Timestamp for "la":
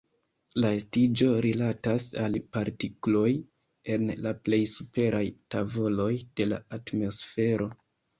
0.63-0.69, 4.27-4.31, 6.49-6.59